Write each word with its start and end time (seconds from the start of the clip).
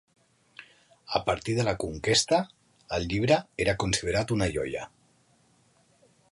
A 1.19 1.19
partir 1.27 1.55
de 1.59 1.65
la 1.67 1.75
conquesta, 1.83 2.39
el 2.99 3.07
llibre 3.13 3.39
era 3.67 3.79
considerat 3.87 4.37
una 4.39 4.51
joia. 4.59 4.91